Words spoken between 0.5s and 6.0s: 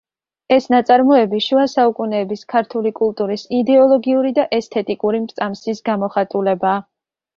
ეს ნაწარმოები შუა საუკუნეების ქართული კულტურის იდეოლოგიური და ესთეტიკური მრწამსის